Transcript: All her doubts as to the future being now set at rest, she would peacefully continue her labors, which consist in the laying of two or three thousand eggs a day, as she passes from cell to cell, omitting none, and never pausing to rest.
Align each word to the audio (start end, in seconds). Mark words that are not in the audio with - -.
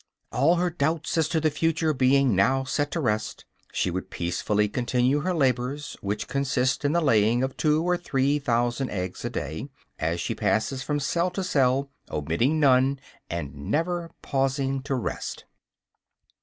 All 0.31 0.55
her 0.55 0.71
doubts 0.71 1.15
as 1.19 1.27
to 1.27 1.39
the 1.39 1.51
future 1.51 1.93
being 1.93 2.35
now 2.35 2.63
set 2.63 2.95
at 2.95 3.03
rest, 3.03 3.45
she 3.71 3.91
would 3.91 4.09
peacefully 4.09 4.67
continue 4.67 5.19
her 5.19 5.31
labors, 5.31 5.95
which 6.01 6.27
consist 6.27 6.83
in 6.83 6.91
the 6.93 7.01
laying 7.03 7.43
of 7.43 7.55
two 7.55 7.83
or 7.83 7.97
three 7.97 8.39
thousand 8.39 8.89
eggs 8.89 9.23
a 9.25 9.29
day, 9.29 9.69
as 9.99 10.19
she 10.19 10.33
passes 10.33 10.81
from 10.81 10.99
cell 10.99 11.29
to 11.29 11.43
cell, 11.43 11.91
omitting 12.09 12.59
none, 12.59 12.99
and 13.29 13.53
never 13.53 14.09
pausing 14.23 14.81
to 14.81 14.95
rest. 14.95 15.45